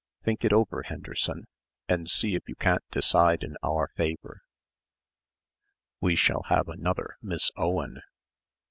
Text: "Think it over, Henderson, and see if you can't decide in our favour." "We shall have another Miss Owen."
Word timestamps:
"Think 0.23 0.43
it 0.43 0.51
over, 0.51 0.81
Henderson, 0.81 1.45
and 1.87 2.09
see 2.09 2.33
if 2.33 2.49
you 2.49 2.55
can't 2.55 2.81
decide 2.91 3.43
in 3.43 3.55
our 3.61 3.91
favour." 3.95 4.41
"We 5.99 6.15
shall 6.15 6.41
have 6.49 6.67
another 6.69 7.17
Miss 7.21 7.51
Owen." 7.55 8.01